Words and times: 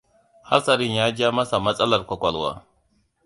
Hatasarin 0.43 0.91
ya 0.95 1.11
ja 1.15 1.31
masa 1.31 1.59
matsalar 1.59 2.05
ƙwaƙwalwa. 2.07 2.63